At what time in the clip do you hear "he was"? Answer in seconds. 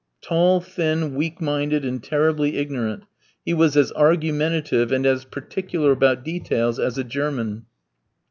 3.45-3.77